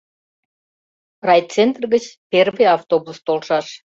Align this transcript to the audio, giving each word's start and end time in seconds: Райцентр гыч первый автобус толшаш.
Райцентр 1.27 1.83
гыч 1.93 2.05
первый 2.31 2.67
автобус 2.77 3.17
толшаш. 3.27 3.67